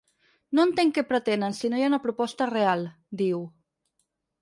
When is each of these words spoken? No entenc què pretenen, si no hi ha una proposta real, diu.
No 0.59 0.63
entenc 0.67 0.95
què 0.95 1.03
pretenen, 1.11 1.57
si 1.59 1.71
no 1.73 1.81
hi 1.83 1.87
ha 1.89 1.91
una 1.91 2.01
proposta 2.09 2.51
real, 2.55 2.85
diu. 3.25 3.49